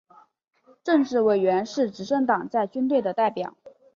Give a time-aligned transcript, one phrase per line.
[0.83, 3.55] 政治委员是执政党在军队的代表。